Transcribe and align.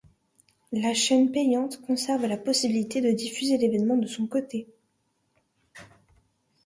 La 0.71 0.95
chaîne 0.95 1.31
payante 1.31 1.79
conserve 1.81 2.25
la 2.25 2.35
possibilité 2.37 3.01
de 3.01 3.11
diffuser 3.11 3.59
l'événement 3.59 3.97
de 3.97 4.07
son 4.07 4.25
côté. 4.25 4.67